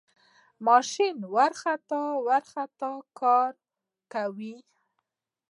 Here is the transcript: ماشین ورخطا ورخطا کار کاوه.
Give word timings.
ماشین 0.67 1.15
ورخطا 1.33 2.03
ورخطا 2.27 2.93
کار 3.19 3.51
کاوه. 4.11 4.55